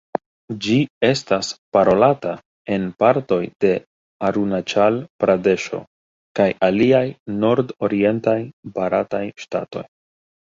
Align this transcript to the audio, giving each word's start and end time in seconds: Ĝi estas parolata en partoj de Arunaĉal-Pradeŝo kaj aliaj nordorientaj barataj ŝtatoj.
Ĝi 0.65 0.75
estas 1.07 1.49
parolata 1.75 2.31
en 2.77 2.87
partoj 3.03 3.37
de 3.65 3.73
Arunaĉal-Pradeŝo 4.29 5.81
kaj 6.39 6.49
aliaj 6.71 7.03
nordorientaj 7.43 8.37
barataj 8.79 9.23
ŝtatoj. 9.45 9.85